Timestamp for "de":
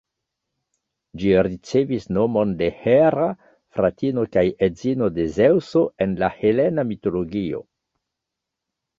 2.61-2.69, 5.17-5.25